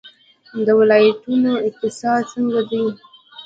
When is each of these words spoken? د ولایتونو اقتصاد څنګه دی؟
د 0.65 0.67
ولایتونو 0.79 1.51
اقتصاد 1.67 2.21
څنګه 2.33 2.61
دی؟ 2.69 2.83